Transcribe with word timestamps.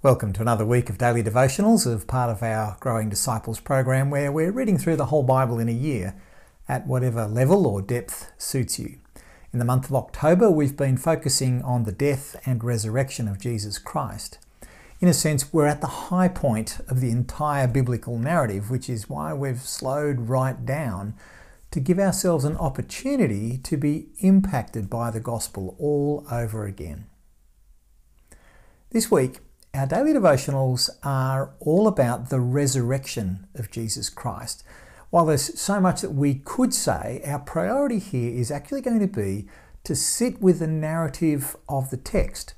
Welcome 0.00 0.32
to 0.34 0.42
another 0.42 0.64
week 0.64 0.88
of 0.90 0.96
daily 0.96 1.24
devotionals 1.24 1.84
of 1.84 2.06
part 2.06 2.30
of 2.30 2.40
our 2.40 2.76
Growing 2.78 3.08
Disciples 3.08 3.58
program 3.58 4.10
where 4.10 4.30
we're 4.30 4.52
reading 4.52 4.78
through 4.78 4.94
the 4.94 5.06
whole 5.06 5.24
Bible 5.24 5.58
in 5.58 5.68
a 5.68 5.72
year 5.72 6.14
at 6.68 6.86
whatever 6.86 7.26
level 7.26 7.66
or 7.66 7.82
depth 7.82 8.30
suits 8.38 8.78
you. 8.78 9.00
In 9.52 9.58
the 9.58 9.64
month 9.64 9.86
of 9.86 9.96
October, 9.96 10.52
we've 10.52 10.76
been 10.76 10.96
focusing 10.96 11.62
on 11.62 11.82
the 11.82 11.90
death 11.90 12.36
and 12.46 12.62
resurrection 12.62 13.26
of 13.26 13.40
Jesus 13.40 13.76
Christ. 13.76 14.38
In 15.00 15.08
a 15.08 15.12
sense, 15.12 15.52
we're 15.52 15.66
at 15.66 15.80
the 15.80 15.88
high 15.88 16.28
point 16.28 16.78
of 16.86 17.00
the 17.00 17.10
entire 17.10 17.66
biblical 17.66 18.20
narrative, 18.20 18.70
which 18.70 18.88
is 18.88 19.10
why 19.10 19.34
we've 19.34 19.62
slowed 19.62 20.28
right 20.28 20.64
down 20.64 21.14
to 21.72 21.80
give 21.80 21.98
ourselves 21.98 22.44
an 22.44 22.56
opportunity 22.58 23.58
to 23.64 23.76
be 23.76 24.06
impacted 24.20 24.88
by 24.88 25.10
the 25.10 25.18
gospel 25.18 25.74
all 25.76 26.24
over 26.30 26.66
again. 26.66 27.06
This 28.90 29.10
week, 29.10 29.40
our 29.74 29.86
daily 29.86 30.12
devotionals 30.12 30.90
are 31.02 31.54
all 31.60 31.86
about 31.86 32.30
the 32.30 32.40
resurrection 32.40 33.46
of 33.54 33.70
Jesus 33.70 34.08
Christ. 34.08 34.64
While 35.10 35.26
there's 35.26 35.58
so 35.58 35.80
much 35.80 36.00
that 36.00 36.12
we 36.12 36.34
could 36.34 36.74
say, 36.74 37.22
our 37.26 37.38
priority 37.38 37.98
here 37.98 38.34
is 38.34 38.50
actually 38.50 38.80
going 38.80 39.00
to 39.00 39.06
be 39.06 39.46
to 39.84 39.94
sit 39.94 40.40
with 40.40 40.58
the 40.58 40.66
narrative 40.66 41.56
of 41.68 41.90
the 41.90 41.96
text, 41.96 42.54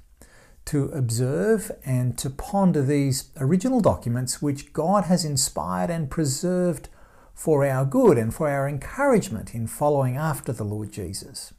to 0.66 0.84
observe 0.87 1.70
and 1.84 2.16
to 2.18 2.30
ponder 2.30 2.82
these 2.82 3.30
original 3.38 3.80
documents 3.80 4.40
which 4.42 4.73
God 4.73 5.04
has 5.04 5.24
inspired 5.24 5.90
and 5.90 6.10
preserved 6.10 6.88
for 7.34 7.65
our 7.65 7.84
good 7.84 8.18
and 8.18 8.34
for 8.34 8.48
our 8.48 8.68
encouragement 8.68 9.54
in 9.54 9.66
following 9.66 10.16
after 10.16 10.52
the 10.52 10.65
Lord 10.65 10.92
Jesus. 10.92 11.54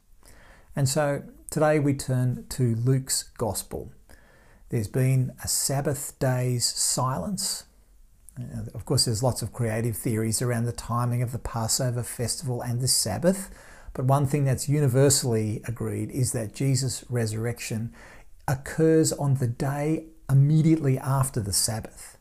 And 0.76 0.88
so 0.88 1.22
today 1.50 1.78
we 1.78 1.94
turn 1.94 2.46
to 2.50 2.74
Luke's 2.76 3.24
Gospel. 3.36 3.92
There's 4.72 4.88
been 4.88 5.32
a 5.44 5.48
Sabbath 5.48 6.18
day's 6.18 6.64
silence. 6.64 7.64
Uh, 8.40 8.70
of 8.72 8.86
course, 8.86 9.04
there's 9.04 9.22
lots 9.22 9.42
of 9.42 9.52
creative 9.52 9.98
theories 9.98 10.40
around 10.40 10.64
the 10.64 10.72
timing 10.72 11.20
of 11.20 11.30
the 11.30 11.38
Passover 11.38 12.02
festival 12.02 12.62
and 12.62 12.80
the 12.80 12.88
Sabbath, 12.88 13.50
but 13.92 14.06
one 14.06 14.24
thing 14.26 14.46
that's 14.46 14.70
universally 14.70 15.60
agreed 15.68 16.10
is 16.10 16.32
that 16.32 16.54
Jesus' 16.54 17.04
resurrection 17.10 17.92
occurs 18.48 19.12
on 19.12 19.34
the 19.34 19.46
day 19.46 20.06
immediately 20.30 20.96
after 20.96 21.40
the 21.40 21.52
Sabbath. 21.52 22.16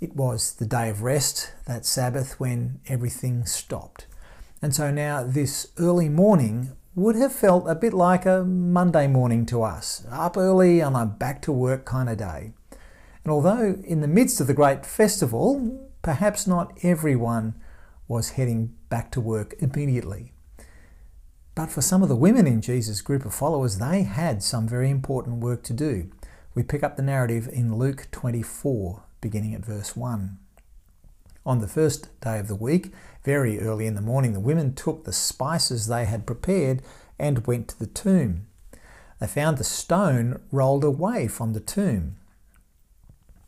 It 0.00 0.16
was 0.16 0.54
the 0.54 0.64
day 0.64 0.88
of 0.88 1.02
rest, 1.02 1.52
that 1.66 1.84
Sabbath, 1.84 2.40
when 2.40 2.80
everything 2.88 3.44
stopped. 3.44 4.06
And 4.62 4.74
so 4.74 4.90
now, 4.90 5.22
this 5.22 5.70
early 5.76 6.08
morning, 6.08 6.77
would 6.98 7.16
have 7.16 7.32
felt 7.32 7.68
a 7.68 7.74
bit 7.74 7.94
like 7.94 8.26
a 8.26 8.44
Monday 8.44 9.06
morning 9.06 9.46
to 9.46 9.62
us, 9.62 10.04
up 10.10 10.36
early 10.36 10.82
on 10.82 10.96
a 10.96 11.06
back 11.06 11.40
to 11.42 11.52
work 11.52 11.84
kind 11.84 12.08
of 12.08 12.18
day. 12.18 12.52
And 13.22 13.32
although 13.32 13.80
in 13.84 14.00
the 14.00 14.08
midst 14.08 14.40
of 14.40 14.48
the 14.48 14.54
great 14.54 14.84
festival, 14.84 15.88
perhaps 16.02 16.46
not 16.46 16.76
everyone 16.82 17.54
was 18.08 18.30
heading 18.30 18.74
back 18.88 19.12
to 19.12 19.20
work 19.20 19.54
immediately. 19.60 20.32
But 21.54 21.70
for 21.70 21.82
some 21.82 22.02
of 22.02 22.08
the 22.08 22.16
women 22.16 22.46
in 22.46 22.60
Jesus' 22.60 23.00
group 23.00 23.24
of 23.24 23.34
followers, 23.34 23.78
they 23.78 24.02
had 24.02 24.42
some 24.42 24.66
very 24.66 24.90
important 24.90 25.38
work 25.38 25.62
to 25.64 25.72
do. 25.72 26.10
We 26.54 26.62
pick 26.62 26.82
up 26.82 26.96
the 26.96 27.02
narrative 27.02 27.48
in 27.52 27.76
Luke 27.76 28.08
24, 28.10 29.04
beginning 29.20 29.54
at 29.54 29.64
verse 29.64 29.96
1. 29.96 30.38
On 31.48 31.60
the 31.60 31.66
first 31.66 32.08
day 32.20 32.38
of 32.38 32.46
the 32.46 32.54
week, 32.54 32.92
very 33.24 33.58
early 33.58 33.86
in 33.86 33.94
the 33.94 34.02
morning, 34.02 34.34
the 34.34 34.38
women 34.38 34.74
took 34.74 35.04
the 35.04 35.14
spices 35.14 35.86
they 35.86 36.04
had 36.04 36.26
prepared 36.26 36.82
and 37.18 37.46
went 37.46 37.68
to 37.68 37.78
the 37.78 37.86
tomb. 37.86 38.46
They 39.18 39.28
found 39.28 39.56
the 39.56 39.64
stone 39.64 40.42
rolled 40.52 40.84
away 40.84 41.26
from 41.26 41.54
the 41.54 41.60
tomb. 41.60 42.16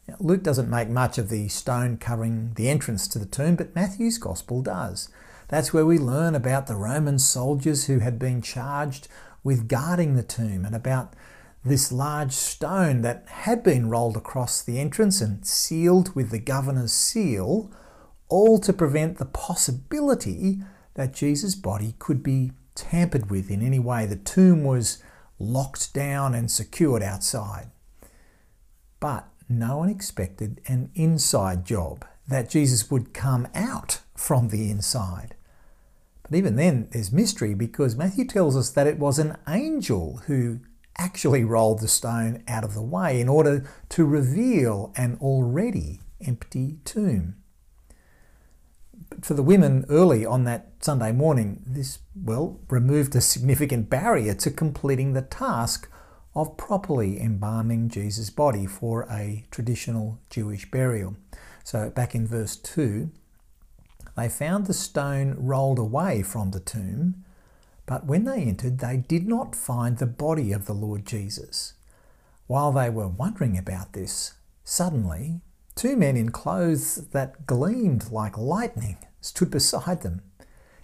Now, 0.08 0.16
Luke 0.18 0.42
doesn't 0.42 0.70
make 0.70 0.88
much 0.88 1.18
of 1.18 1.28
the 1.28 1.48
stone 1.48 1.98
covering 1.98 2.54
the 2.54 2.70
entrance 2.70 3.06
to 3.08 3.18
the 3.18 3.26
tomb, 3.26 3.54
but 3.54 3.74
Matthew's 3.74 4.16
Gospel 4.16 4.62
does. 4.62 5.10
That's 5.48 5.74
where 5.74 5.84
we 5.84 5.98
learn 5.98 6.34
about 6.34 6.68
the 6.68 6.76
Roman 6.76 7.18
soldiers 7.18 7.84
who 7.84 7.98
had 7.98 8.18
been 8.18 8.40
charged 8.40 9.08
with 9.44 9.68
guarding 9.68 10.16
the 10.16 10.22
tomb 10.22 10.64
and 10.64 10.74
about 10.74 11.12
this 11.66 11.92
large 11.92 12.32
stone 12.32 13.02
that 13.02 13.26
had 13.28 13.62
been 13.62 13.90
rolled 13.90 14.16
across 14.16 14.62
the 14.62 14.80
entrance 14.80 15.20
and 15.20 15.46
sealed 15.46 16.14
with 16.14 16.30
the 16.30 16.38
governor's 16.38 16.94
seal 16.94 17.70
all 18.30 18.58
to 18.60 18.72
prevent 18.72 19.18
the 19.18 19.26
possibility 19.26 20.60
that 20.94 21.12
Jesus' 21.12 21.54
body 21.54 21.94
could 21.98 22.22
be 22.22 22.52
tampered 22.74 23.30
with 23.30 23.50
in 23.50 23.62
any 23.62 23.78
way. 23.78 24.06
The 24.06 24.16
tomb 24.16 24.64
was 24.64 25.02
locked 25.38 25.92
down 25.92 26.34
and 26.34 26.50
secured 26.50 27.02
outside. 27.02 27.70
But 29.00 29.28
no 29.48 29.78
one 29.78 29.88
expected 29.88 30.60
an 30.66 30.90
inside 30.94 31.64
job, 31.64 32.06
that 32.28 32.48
Jesus 32.48 32.90
would 32.90 33.12
come 33.12 33.48
out 33.54 34.00
from 34.16 34.48
the 34.48 34.70
inside. 34.70 35.34
But 36.22 36.36
even 36.36 36.54
then, 36.54 36.88
there's 36.92 37.10
mystery 37.10 37.54
because 37.54 37.96
Matthew 37.96 38.24
tells 38.24 38.56
us 38.56 38.70
that 38.70 38.86
it 38.86 38.98
was 38.98 39.18
an 39.18 39.36
angel 39.48 40.20
who 40.26 40.60
actually 40.96 41.42
rolled 41.42 41.80
the 41.80 41.88
stone 41.88 42.44
out 42.46 42.62
of 42.62 42.74
the 42.74 42.82
way 42.82 43.20
in 43.20 43.28
order 43.28 43.68
to 43.88 44.04
reveal 44.04 44.92
an 44.96 45.18
already 45.20 46.00
empty 46.24 46.78
tomb 46.84 47.39
for 49.22 49.34
the 49.34 49.42
women 49.42 49.84
early 49.88 50.24
on 50.24 50.44
that 50.44 50.72
Sunday 50.80 51.12
morning, 51.12 51.62
this, 51.66 51.98
well, 52.14 52.60
removed 52.68 53.14
a 53.14 53.20
significant 53.20 53.90
barrier 53.90 54.34
to 54.34 54.50
completing 54.50 55.12
the 55.12 55.22
task 55.22 55.88
of 56.34 56.56
properly 56.56 57.20
embalming 57.20 57.88
Jesus' 57.88 58.30
body 58.30 58.66
for 58.66 59.02
a 59.10 59.44
traditional 59.50 60.18
Jewish 60.30 60.70
burial. 60.70 61.16
So, 61.64 61.90
back 61.90 62.14
in 62.14 62.26
verse 62.26 62.56
2, 62.56 63.10
they 64.16 64.28
found 64.28 64.66
the 64.66 64.74
stone 64.74 65.34
rolled 65.38 65.78
away 65.78 66.22
from 66.22 66.50
the 66.50 66.60
tomb, 66.60 67.24
but 67.86 68.06
when 68.06 68.24
they 68.24 68.42
entered, 68.42 68.78
they 68.78 68.96
did 68.96 69.26
not 69.26 69.56
find 69.56 69.98
the 69.98 70.06
body 70.06 70.52
of 70.52 70.66
the 70.66 70.72
Lord 70.72 71.04
Jesus. 71.04 71.74
While 72.46 72.72
they 72.72 72.90
were 72.90 73.08
wondering 73.08 73.58
about 73.58 73.92
this, 73.92 74.34
suddenly 74.64 75.40
two 75.80 75.96
men 75.96 76.14
in 76.14 76.28
clothes 76.28 77.06
that 77.12 77.46
gleamed 77.46 78.10
like 78.10 78.36
lightning 78.36 78.98
stood 79.22 79.50
beside 79.50 80.02
them. 80.02 80.20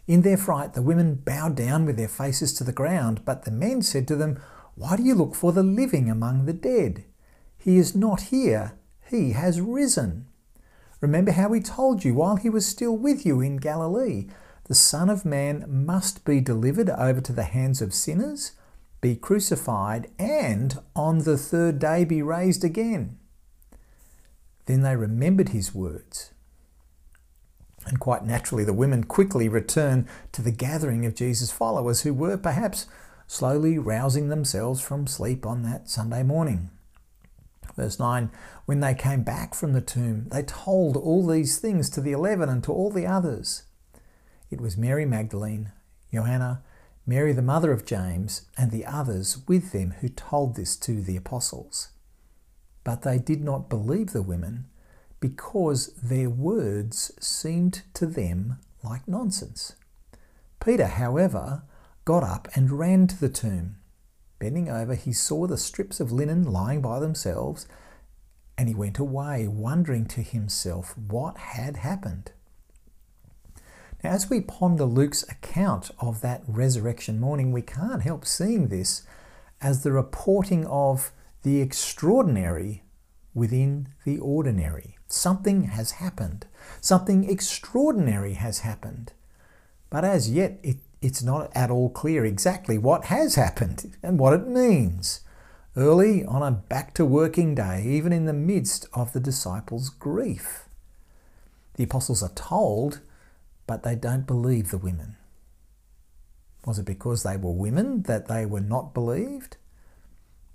In 0.07 0.23
their 0.23 0.39
fright, 0.39 0.73
the 0.73 0.81
women 0.81 1.17
bowed 1.17 1.55
down 1.55 1.85
with 1.85 1.99
their 1.99 2.09
faces 2.09 2.55
to 2.55 2.65
the 2.65 2.73
ground, 2.73 3.21
but 3.27 3.45
the 3.45 3.51
men 3.51 3.83
said 3.83 4.09
to 4.09 4.17
them, 4.17 4.41
Why 4.75 4.97
do 4.97 5.03
you 5.03 5.15
look 5.15 5.35
for 5.35 5.53
the 5.53 5.63
living 5.63 6.09
among 6.09 6.47
the 6.47 6.55
dead? 6.55 7.05
He 7.59 7.77
is 7.77 7.95
not 7.95 8.33
here, 8.33 8.73
he 9.07 9.33
has 9.33 9.61
risen. 9.61 10.29
Remember 11.03 11.33
how 11.33 11.53
he 11.53 11.61
told 11.61 12.03
you 12.03 12.15
while 12.15 12.37
he 12.37 12.49
was 12.49 12.65
still 12.65 12.97
with 12.97 13.27
you 13.27 13.43
in 13.43 13.59
Galilee 13.59 14.29
the 14.65 14.75
Son 14.75 15.11
of 15.11 15.27
Man 15.27 15.67
must 15.69 16.25
be 16.25 16.41
delivered 16.41 16.89
over 16.89 17.21
to 17.21 17.35
the 17.35 17.45
hands 17.45 17.83
of 17.83 17.93
sinners, 17.93 18.53
be 19.03 19.15
crucified, 19.15 20.11
and 20.19 20.79
on 20.97 21.19
the 21.19 21.37
third 21.37 21.79
day 21.79 22.05
be 22.05 22.23
raised 22.23 22.65
again. 22.65 23.19
Then 24.67 24.83
they 24.83 24.97
remembered 24.97 25.51
his 25.51 25.75
words 25.75 26.33
and 27.87 28.01
quite 28.01 28.25
naturally, 28.25 28.65
the 28.65 28.73
women 28.73 29.05
quickly 29.05 29.49
return 29.49 30.09
to 30.33 30.43
the 30.43 30.51
gathering 30.51 31.07
of 31.07 31.15
Jesus' 31.15 31.53
followers 31.53 32.03
who 32.03 32.13
were 32.13 32.37
perhaps 32.37 32.87
slowly 33.29 33.79
rousing 33.79 34.29
themselves 34.29 34.81
from 34.81 35.07
sleep 35.07 35.47
on 35.47 35.63
that 35.63 35.89
Sunday 35.89 36.25
morning. 36.25 36.71
Verse 37.77 37.99
9 38.01 38.31
When 38.65 38.81
they 38.81 38.95
came 38.95 39.23
back 39.23 39.55
from 39.55 39.73
the 39.73 39.81
tomb, 39.81 40.27
they 40.31 40.43
told 40.43 40.97
all 40.97 41.25
these 41.25 41.59
things 41.59 41.89
to 41.91 42.01
the 42.01 42.13
eleven 42.13 42.49
and 42.49 42.63
to 42.65 42.73
all 42.73 42.91
the 42.91 43.07
others. 43.07 43.63
It 44.51 44.61
was 44.61 44.77
Mary 44.77 45.07
Magdalene, 45.07 45.71
Joanna, 46.13 46.63
Mary 47.07 47.33
the 47.33 47.43
mother 47.43 47.71
of 47.71 47.87
James, 47.87 48.47
and 48.59 48.73
the 48.73 48.85
others 48.85 49.39
with 49.47 49.71
them 49.71 49.95
who 50.01 50.09
told 50.09 50.57
this 50.57 50.77
to 50.77 51.01
the 51.01 51.17
apostles. 51.17 51.91
But 52.87 53.03
they 53.03 53.19
did 53.19 53.43
not 53.43 53.69
believe 53.69 54.13
the 54.13 54.23
women 54.23 54.67
because 55.19 55.89
their 56.01 56.31
words 56.31 57.11
seemed 57.19 57.83
to 57.95 58.07
them 58.07 58.61
like 58.85 59.09
nonsense. 59.09 59.75
Peter, 60.65 60.87
however, 60.87 61.65
got 62.05 62.23
up 62.23 62.47
and 62.55 62.79
ran 62.79 63.09
to 63.09 63.19
the 63.19 63.29
tomb. 63.29 63.79
Bending 64.39 64.69
over, 64.69 64.95
he 64.95 65.13
saw 65.13 65.49
the 65.49 65.59
strips 65.59 65.99
of 65.99 66.13
linen 66.13 66.45
lying 66.45 66.81
by 66.81 67.01
themselves, 67.01 67.67
and 68.57 68.69
he 68.69 68.75
went 68.77 69.01
away, 69.01 69.49
wondering 69.49 70.07
to 70.07 70.23
himself 70.23 70.97
what 70.97 71.39
had 71.39 71.79
happened. 71.79 72.31
Now, 74.05 74.11
as 74.11 74.31
we 74.31 74.41
ponder 74.41 74.85
Luke's 74.85 75.25
account 75.25 75.91
of 75.99 76.21
that 76.21 76.45
resurrection 76.47 77.19
morning, 77.19 77.51
we 77.51 77.63
can't 77.63 78.03
help 78.03 78.25
seeing 78.25 78.69
this 78.69 79.03
as 79.61 79.83
the 79.83 79.91
reporting 79.91 80.65
of 80.67 81.11
the 81.47 81.61
extraordinary 81.61 82.83
within 83.33 83.87
the 84.05 84.19
ordinary. 84.19 84.99
Something 85.07 85.63
has 85.69 85.93
happened. 85.93 86.45
Something 86.81 87.31
extraordinary 87.31 88.33
has 88.33 88.59
happened. 88.59 89.13
But 89.89 90.05
as 90.05 90.29
yet, 90.29 90.59
it, 90.65 90.79
it's 91.01 91.23
not 91.23 91.53
at 91.55 91.71
all 91.71 91.89
clear 91.89 92.25
exactly 92.25 92.79
what 92.79 93.05
has 93.05 93.37
happened 93.37 93.97
and 94.03 94.19
what 94.19 94.33
it 94.33 94.49
means. 94.49 95.21
early 95.77 96.25
on 96.25 96.43
a 96.43 96.51
back 96.51 96.95
to 96.95 97.05
working 97.05 97.55
day, 97.55 97.85
even 97.87 98.13
in 98.13 98.25
the 98.25 98.33
midst 98.33 98.89
of 98.93 99.13
the 99.13 99.21
disciples' 99.21 99.89
grief. 99.89 100.65
The 101.75 101.85
apostles 101.85 102.25
are 102.25 102.35
told, 102.35 103.03
but 103.69 103.85
they 103.85 103.95
don't 103.95 104.27
believe 104.27 104.73
the 104.73 104.79
women. 104.79 105.15
Was 106.65 106.81
it 106.81 106.87
because 106.87 107.23
they 107.23 107.37
were 107.37 107.53
women 107.53 108.03
that 108.03 108.27
they 108.27 108.47
were 108.47 108.61
not 108.61 108.93
believed? 108.93 109.59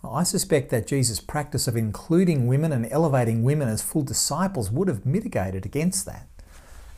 I 0.03 0.24
suspect 0.24 0.69
that 0.71 0.88
Jesus' 0.88 1.19
practice 1.19 1.68
of 1.68 1.77
including 1.77 2.48
women 2.48 2.71
and 2.71 2.88
elevating 2.92 3.44
women 3.44 3.68
as 3.68 3.83
full 3.83 4.01
disciples 4.01 4.71
would 4.71 4.88
have 4.88 5.06
mitigated 5.06 5.65
against 5.65 6.06
that. 6.07 6.27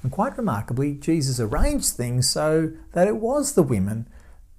And 0.01 0.11
quite 0.11 0.37
remarkably, 0.37 0.93
Jesus 0.95 1.39
arranged 1.39 1.95
things 1.95 2.29
so 2.29 2.71
that 2.93 3.07
it 3.07 3.17
was 3.17 3.53
the 3.53 3.63
women 3.63 4.07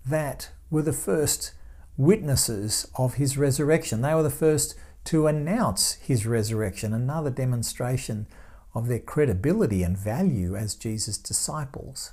that 0.06 0.50
were 0.70 0.82
the 0.82 0.92
first 0.92 1.52
witnesses 1.96 2.86
of 2.96 3.14
his 3.14 3.38
resurrection. 3.38 4.02
They 4.02 4.14
were 4.14 4.22
the 4.22 4.30
first 4.30 4.74
to 5.04 5.26
announce 5.26 5.94
his 5.94 6.26
resurrection, 6.26 6.92
another 6.92 7.30
demonstration 7.30 8.26
of 8.74 8.88
their 8.88 8.98
credibility 8.98 9.82
and 9.82 9.96
value 9.96 10.56
as 10.56 10.74
Jesus' 10.74 11.18
disciples. 11.18 12.12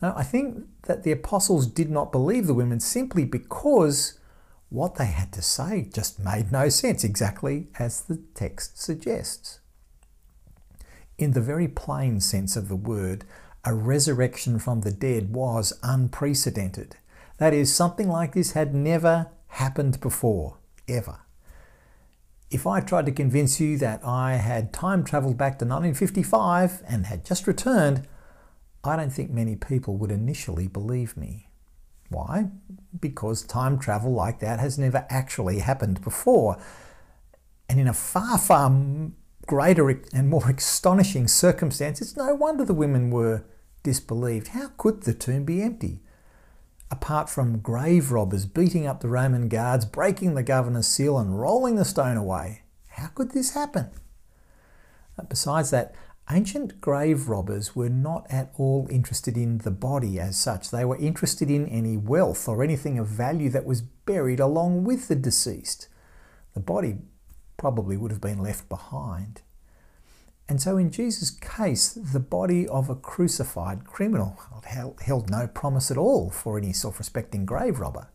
Now, 0.00 0.12
I 0.16 0.24
think 0.24 0.64
that 0.82 1.04
the 1.04 1.12
apostles 1.12 1.66
did 1.66 1.90
not 1.90 2.12
believe 2.12 2.46
the 2.46 2.54
women 2.54 2.80
simply 2.80 3.24
because 3.24 4.18
what 4.72 4.94
they 4.94 5.06
had 5.06 5.32
to 5.32 5.42
say 5.42 5.88
just 5.92 6.18
made 6.18 6.50
no 6.50 6.68
sense, 6.68 7.04
exactly 7.04 7.68
as 7.78 8.00
the 8.00 8.22
text 8.34 8.80
suggests. 8.80 9.60
In 11.18 11.32
the 11.32 11.40
very 11.42 11.68
plain 11.68 12.20
sense 12.20 12.56
of 12.56 12.68
the 12.68 12.76
word, 12.76 13.24
a 13.64 13.74
resurrection 13.74 14.58
from 14.58 14.80
the 14.80 14.90
dead 14.90 15.34
was 15.34 15.78
unprecedented. 15.82 16.96
That 17.36 17.52
is, 17.52 17.74
something 17.74 18.08
like 18.08 18.32
this 18.32 18.52
had 18.52 18.74
never 18.74 19.28
happened 19.48 20.00
before, 20.00 20.56
ever. 20.88 21.20
If 22.50 22.66
I 22.66 22.80
tried 22.80 23.06
to 23.06 23.12
convince 23.12 23.60
you 23.60 23.76
that 23.78 24.04
I 24.04 24.36
had 24.36 24.72
time 24.72 25.04
travelled 25.04 25.36
back 25.36 25.58
to 25.58 25.64
1955 25.64 26.82
and 26.88 27.06
had 27.06 27.24
just 27.24 27.46
returned, 27.46 28.06
I 28.82 28.96
don't 28.96 29.12
think 29.12 29.30
many 29.30 29.54
people 29.54 29.96
would 29.98 30.10
initially 30.10 30.66
believe 30.66 31.16
me. 31.16 31.48
Why? 32.12 32.50
Because 32.98 33.42
time 33.42 33.78
travel 33.78 34.12
like 34.12 34.38
that 34.40 34.60
has 34.60 34.78
never 34.78 35.06
actually 35.10 35.58
happened 35.58 36.02
before. 36.02 36.58
And 37.68 37.80
in 37.80 37.88
a 37.88 37.94
far, 37.94 38.38
far 38.38 38.70
greater 39.46 39.88
and 40.12 40.28
more 40.28 40.48
astonishing 40.48 41.26
circumstance, 41.26 42.00
it's 42.00 42.16
no 42.16 42.34
wonder 42.34 42.64
the 42.64 42.74
women 42.74 43.10
were 43.10 43.44
disbelieved. 43.82 44.48
How 44.48 44.68
could 44.76 45.02
the 45.02 45.14
tomb 45.14 45.44
be 45.44 45.62
empty? 45.62 46.00
apart 46.92 47.30
from 47.30 47.58
grave 47.60 48.12
robbers 48.12 48.44
beating 48.44 48.86
up 48.86 49.00
the 49.00 49.08
Roman 49.08 49.48
guards, 49.48 49.86
breaking 49.86 50.34
the 50.34 50.42
governor's 50.42 50.86
seal, 50.86 51.18
and 51.18 51.40
rolling 51.40 51.76
the 51.76 51.86
stone 51.86 52.18
away. 52.18 52.62
How 52.86 53.06
could 53.06 53.30
this 53.30 53.54
happen? 53.54 53.88
Besides 55.28 55.70
that, 55.70 55.94
ancient 56.30 56.80
grave 56.80 57.28
robbers 57.28 57.74
were 57.74 57.88
not 57.88 58.26
at 58.30 58.52
all 58.56 58.86
interested 58.90 59.36
in 59.36 59.58
the 59.58 59.70
body 59.70 60.20
as 60.20 60.36
such. 60.36 60.70
They 60.70 60.84
were 60.84 60.96
interested 60.96 61.50
in 61.50 61.66
any 61.66 61.96
wealth 61.96 62.48
or 62.48 62.62
anything 62.62 62.98
of 62.98 63.08
value 63.08 63.50
that 63.50 63.64
was 63.64 63.82
buried 63.82 64.40
along 64.40 64.84
with 64.84 65.08
the 65.08 65.16
deceased. 65.16 65.88
The 66.54 66.60
body 66.60 66.98
probably 67.56 67.96
would 67.96 68.10
have 68.10 68.20
been 68.20 68.42
left 68.42 68.68
behind. 68.68 69.42
And 70.48 70.60
so, 70.60 70.76
in 70.76 70.90
Jesus' 70.90 71.30
case, 71.30 71.92
the 71.94 72.20
body 72.20 72.68
of 72.68 72.90
a 72.90 72.94
crucified 72.94 73.84
criminal 73.84 74.38
held 75.00 75.30
no 75.30 75.46
promise 75.46 75.90
at 75.90 75.96
all 75.96 76.30
for 76.30 76.58
any 76.58 76.72
self 76.72 76.98
respecting 76.98 77.46
grave 77.46 77.78
robber. 77.78 78.08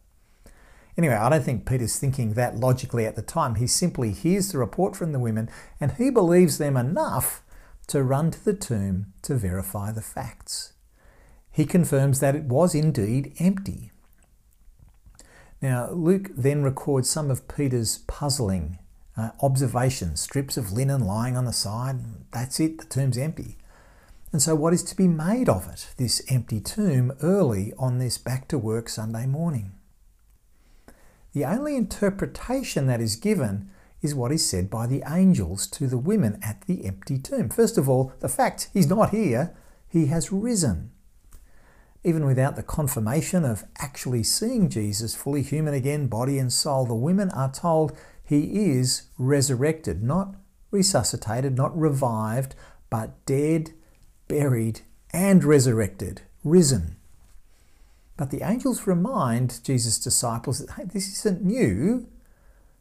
Anyway, 0.98 1.14
I 1.14 1.30
don't 1.30 1.44
think 1.44 1.68
Peter's 1.68 2.00
thinking 2.00 2.34
that 2.34 2.58
logically 2.58 3.06
at 3.06 3.16
the 3.16 3.22
time. 3.22 3.56
He 3.56 3.68
simply 3.68 4.12
hears 4.12 4.52
the 4.52 4.58
report 4.58 4.96
from 4.96 5.12
the 5.12 5.20
women 5.20 5.50
and 5.80 5.94
he 5.94 6.10
believes 6.10 6.58
them 6.58 6.76
enough 6.76 7.44
to 7.88 8.04
run 8.04 8.32
to 8.32 8.44
the 8.44 8.54
tomb 8.54 9.14
to 9.24 9.36
verify 9.36 9.92
the 9.92 10.02
facts. 10.02 10.74
He 11.52 11.66
confirms 11.66 12.20
that 12.20 12.36
it 12.36 12.44
was 12.44 12.76
indeed 12.76 13.34
empty. 13.40 13.92
Now, 15.62 15.90
Luke 15.90 16.30
then 16.36 16.64
records 16.64 17.10
some 17.10 17.32
of 17.32 17.48
Peter's 17.48 18.00
puzzling 18.08 18.78
uh, 19.18 19.32
observations, 19.42 20.22
strips 20.22 20.58
of 20.58 20.72
linen 20.72 21.06
lying 21.06 21.36
on 21.36 21.46
the 21.46 21.54
side. 21.54 21.98
That's 22.32 22.60
it, 22.60 22.78
the 22.78 22.86
tomb's 22.86 23.18
empty. 23.18 23.58
And 24.32 24.42
so, 24.42 24.54
what 24.54 24.74
is 24.74 24.84
to 24.84 24.96
be 24.96 25.08
made 25.08 25.50
of 25.50 25.68
it, 25.68 25.88
this 25.98 26.22
empty 26.30 26.60
tomb, 26.60 27.14
early 27.24 27.74
on 27.80 27.98
this 27.98 28.18
back 28.18 28.48
to 28.50 28.58
work 28.58 28.90
Sunday 28.90 29.26
morning? 29.26 29.72
The 31.34 31.46
only 31.46 31.76
interpretation 31.76 32.88
that 32.88 33.02
is 33.02 33.16
given 33.16 33.72
is 34.08 34.16
what 34.16 34.32
is 34.32 34.46
said 34.50 34.70
by 34.70 34.88
the 34.88 35.04
angels 35.06 35.68
to 35.68 35.86
the 35.88 35.98
women 35.98 36.40
at 36.42 36.62
the 36.62 36.86
empty 36.86 37.18
tomb. 37.18 37.50
First 37.50 37.78
of 37.78 37.90
all, 37.90 38.14
the 38.22 38.30
fact 38.30 38.70
he's 38.74 38.88
not 38.88 39.10
here, 39.10 39.54
he 39.88 40.06
has 40.08 40.32
risen. 40.32 40.92
Even 42.04 42.26
without 42.26 42.56
the 42.56 42.64
confirmation 42.64 43.44
of 43.44 43.66
actually 43.80 44.24
seeing 44.24 44.70
Jesus 44.70 45.14
fully 45.14 45.42
human 45.42 45.74
again, 45.74 46.08
body 46.08 46.38
and 46.40 46.54
soul, 46.54 46.86
the 46.86 46.96
women 46.96 47.30
are 47.32 47.52
told 47.52 47.98
he 48.24 48.72
is 48.72 49.04
resurrected, 49.18 50.02
not 50.02 50.36
resuscitated, 50.72 51.58
not 51.58 51.78
revived, 51.78 52.56
but 52.90 53.26
dead, 53.26 53.72
buried, 54.30 54.82
and 55.12 55.44
resurrected, 55.44 56.22
risen. 56.46 56.96
But 58.16 58.32
the 58.32 58.42
angels 58.42 58.88
remind 58.88 59.64
Jesus' 59.64 60.00
disciples 60.00 60.60
that 60.60 60.72
hey, 60.76 60.86
this 60.86 61.08
isn't 61.20 61.44
new. 61.44 62.08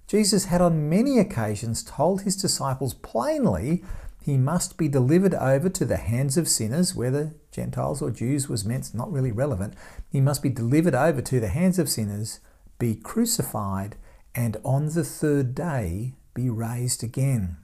Jesus 0.07 0.47
had 0.47 0.61
on 0.61 0.89
many 0.89 1.19
occasions 1.19 1.83
told 1.83 2.23
his 2.23 2.37
disciples 2.37 2.95
plainly 2.95 3.83
he 4.27 4.37
must 4.37 4.77
be 4.77 4.89
delivered 4.89 5.35
over 5.35 5.69
to 5.69 5.85
the 5.85 5.99
hands 5.99 6.37
of 6.37 6.49
sinners, 6.49 6.97
whether 6.97 7.35
Gentiles 7.53 8.03
or 8.03 8.11
Jews 8.11 8.49
was 8.49 8.65
meant, 8.65 8.93
not 8.93 9.13
really 9.13 9.31
relevant. 9.31 9.75
He 10.11 10.21
must 10.21 10.43
be 10.43 10.49
delivered 10.49 10.97
over 10.97 11.23
to 11.23 11.39
the 11.39 11.49
hands 11.49 11.79
of 11.79 11.89
sinners, 11.89 12.41
be 12.81 12.97
crucified, 12.97 13.95
and 14.35 14.57
on 14.65 14.87
the 14.87 15.05
third 15.05 15.55
day 15.55 16.15
be 16.35 16.51
raised 16.51 17.05
again. 17.05 17.57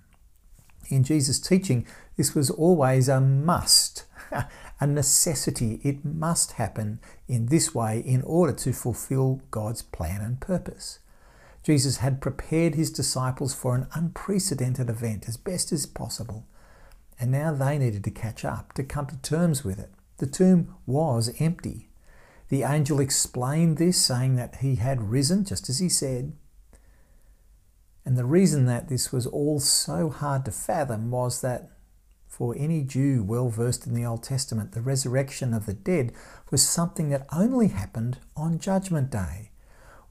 In 0.88 1.02
Jesus' 1.02 1.40
teaching, 1.40 1.84
this 2.16 2.34
was 2.34 2.48
always 2.48 3.08
a 3.08 3.20
must, 3.20 4.04
a 4.80 4.86
necessity. 4.86 5.80
It 5.82 6.04
must 6.04 6.52
happen 6.52 7.00
in 7.26 7.46
this 7.46 7.74
way 7.74 7.98
in 7.98 8.22
order 8.22 8.52
to 8.52 8.72
fulfill 8.72 9.42
God's 9.50 9.82
plan 9.82 10.20
and 10.20 10.40
purpose. 10.40 11.00
Jesus 11.62 11.98
had 11.98 12.20
prepared 12.20 12.74
his 12.74 12.90
disciples 12.90 13.54
for 13.54 13.74
an 13.74 13.86
unprecedented 13.94 14.90
event 14.90 15.28
as 15.28 15.36
best 15.36 15.72
as 15.72 15.86
possible, 15.86 16.46
and 17.20 17.30
now 17.30 17.52
they 17.52 17.78
needed 17.78 18.04
to 18.04 18.10
catch 18.10 18.44
up, 18.44 18.72
to 18.74 18.82
come 18.82 19.06
to 19.06 19.16
terms 19.18 19.64
with 19.64 19.78
it. 19.78 19.90
The 20.18 20.26
tomb 20.26 20.74
was 20.86 21.34
empty. 21.38 21.88
The 22.48 22.64
angel 22.64 23.00
explained 23.00 23.78
this, 23.78 23.96
saying 23.96 24.36
that 24.36 24.56
he 24.56 24.76
had 24.76 25.10
risen, 25.10 25.44
just 25.44 25.68
as 25.68 25.78
he 25.78 25.88
said, 25.88 26.32
and 28.04 28.16
the 28.16 28.24
reason 28.24 28.66
that 28.66 28.88
this 28.88 29.12
was 29.12 29.26
all 29.26 29.60
so 29.60 30.10
hard 30.10 30.44
to 30.44 30.50
fathom 30.50 31.10
was 31.10 31.40
that 31.40 31.70
for 32.26 32.54
any 32.56 32.82
Jew 32.82 33.22
well 33.22 33.48
versed 33.48 33.86
in 33.86 33.94
the 33.94 34.04
Old 34.04 34.22
Testament, 34.22 34.72
the 34.72 34.80
resurrection 34.80 35.54
of 35.54 35.66
the 35.66 35.74
dead 35.74 36.12
was 36.50 36.66
something 36.66 37.10
that 37.10 37.26
only 37.32 37.68
happened 37.68 38.18
on 38.36 38.58
Judgment 38.58 39.10
Day, 39.10 39.50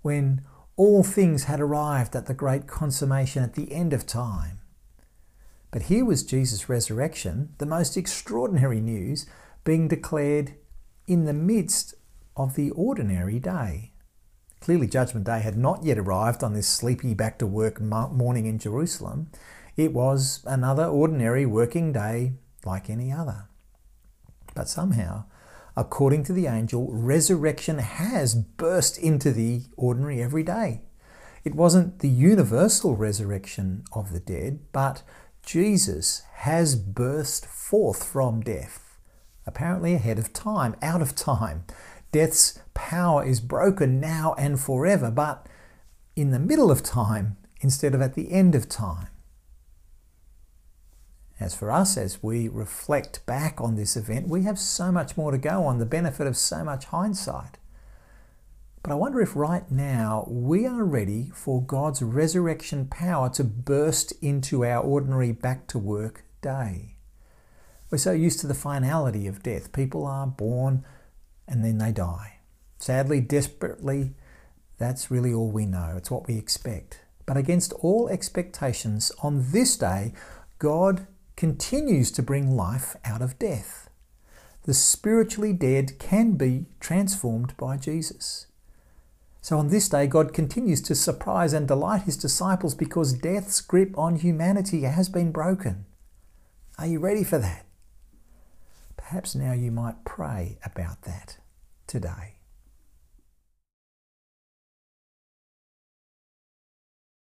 when 0.02 0.42
all 0.76 1.04
things 1.04 1.46
had 1.46 1.60
arrived 1.60 2.16
at 2.16 2.26
the 2.26 2.34
great 2.34 2.68
consummation 2.68 3.44
at 3.44 3.54
the 3.54 3.72
end 3.74 3.94
of 3.94 4.06
time. 4.06 4.60
But 5.72 5.84
here 5.84 6.04
was 6.04 6.24
Jesus' 6.24 6.68
resurrection, 6.68 7.54
the 7.58 7.66
most 7.66 7.96
extraordinary 7.96 8.82
news, 8.82 9.26
being 9.64 9.88
declared 9.88 10.56
in 11.08 11.26
the 11.26 11.34
midst 11.34 11.94
of 12.36 12.56
the 12.56 12.72
ordinary 12.72 13.40
day. 13.40 13.92
Clearly, 14.60 14.88
Judgment 14.88 15.26
Day 15.26 15.40
had 15.40 15.58
not 15.58 15.84
yet 15.84 15.98
arrived 15.98 16.44
on 16.44 16.54
this 16.54 16.68
sleepy 16.68 17.14
back 17.14 17.40
to 17.40 17.48
work 17.48 17.82
morning 17.82 18.46
in 18.46 18.60
Jerusalem. 18.60 19.32
It 19.76 19.94
was 19.94 20.44
another 20.46 20.86
ordinary 20.86 21.46
working 21.46 21.92
day 21.92 22.34
like 22.64 22.90
any 22.90 23.12
other. 23.12 23.48
But 24.54 24.70
somehow, 24.70 25.26
according 25.76 26.24
to 26.26 26.34
the 26.34 26.48
angel, 26.48 26.88
resurrection 26.92 27.80
has 27.80 28.36
burst 28.36 28.98
into 28.98 29.32
the 29.32 29.64
ordinary 29.78 30.22
everyday. 30.22 30.82
It 31.44 31.56
wasn't 31.56 32.00
the 32.00 32.10
universal 32.10 32.96
resurrection 32.96 33.84
of 33.94 34.12
the 34.12 34.20
dead, 34.20 34.60
but 34.72 35.02
Jesus 35.44 36.22
has 36.34 36.76
burst 36.76 37.46
forth 37.46 38.04
from 38.04 38.42
death, 38.42 39.00
apparently 39.48 39.94
ahead 39.96 40.20
of 40.20 40.34
time, 40.34 40.76
out 40.82 41.02
of 41.02 41.16
time. 41.16 41.66
Death's 42.12 42.60
power 42.74 43.26
is 43.26 43.40
broken 43.40 44.00
now 44.00 44.36
and 44.38 44.60
forever, 44.60 45.10
but 45.10 45.48
in 46.16 46.32
the 46.32 46.40
middle 46.40 46.70
of 46.70 46.84
time 46.84 47.38
instead 47.62 47.96
of 47.96 48.02
at 48.02 48.16
the 48.16 48.32
end 48.32 48.54
of 48.54 48.68
time. 48.68 49.08
As 51.42 51.56
for 51.56 51.72
us, 51.72 51.98
as 51.98 52.22
we 52.22 52.48
reflect 52.48 53.26
back 53.26 53.60
on 53.60 53.76
this 53.76 53.98
event, 53.98 54.28
we 54.28 54.44
have 54.44 54.60
so 54.60 54.92
much 54.92 55.18
more 55.18 55.32
to 55.32 55.40
go 55.40 55.66
on, 55.66 55.80
the 55.80 55.88
benefit 55.88 56.28
of 56.28 56.38
so 56.38 56.64
much 56.64 56.86
hindsight. 56.86 57.58
But 58.84 58.92
I 58.92 58.96
wonder 58.96 59.20
if 59.22 59.36
right 59.36 59.70
now 59.72 60.28
we 60.30 60.68
are 60.68 60.84
ready 60.84 61.32
for 61.34 61.64
God's 61.64 62.04
resurrection 62.04 62.86
power 62.86 63.28
to 63.32 63.44
burst 63.44 64.14
into 64.22 64.64
our 64.64 64.84
ordinary 64.84 65.32
back 65.32 65.66
to 65.70 65.80
work 65.80 66.26
day. 66.44 66.94
We're 67.90 67.98
so 67.98 68.12
used 68.12 68.40
to 68.42 68.48
the 68.48 68.54
finality 68.54 69.26
of 69.26 69.42
death. 69.42 69.74
People 69.74 70.06
are 70.06 70.28
born 70.28 70.86
and 71.48 71.66
then 71.66 71.80
they 71.80 71.92
die. 71.92 72.38
Sadly, 72.78 73.20
desperately, 73.20 74.14
that's 74.78 75.10
really 75.10 75.34
all 75.34 75.50
we 75.50 75.66
know. 75.66 75.96
It's 75.98 76.12
what 76.12 76.28
we 76.28 76.38
expect. 76.38 77.02
But 77.26 77.38
against 77.38 77.74
all 77.74 78.10
expectations, 78.10 79.12
on 79.24 79.52
this 79.52 79.76
day, 79.76 80.14
God 80.60 81.08
continues 81.42 82.12
to 82.12 82.22
bring 82.22 82.56
life 82.56 82.96
out 83.04 83.20
of 83.20 83.40
death. 83.40 83.90
The 84.66 84.76
spiritually 84.76 85.54
dead 85.54 85.98
can 85.98 86.34
be 86.34 86.68
transformed 86.80 87.58
by 87.58 87.78
Jesus. 87.78 88.46
So 89.42 89.58
on 89.58 89.70
this 89.70 89.90
day, 89.90 90.06
God 90.06 90.36
continues 90.36 90.84
to 90.84 90.94
surprise 90.94 91.54
and 91.54 91.68
delight 91.68 92.04
his 92.04 92.16
disciples 92.16 92.76
because 92.76 93.14
death's 93.14 93.60
grip 93.60 93.98
on 93.98 94.18
humanity 94.18 94.84
has 94.84 95.10
been 95.10 95.32
broken. 95.32 95.86
Are 96.78 96.86
you 96.86 97.00
ready 97.00 97.24
for 97.24 97.40
that? 97.40 97.66
Perhaps 98.96 99.34
now 99.34 99.54
you 99.54 99.72
might 99.72 100.06
pray 100.06 100.60
about 100.64 101.02
that 101.06 101.40
today. 101.88 102.41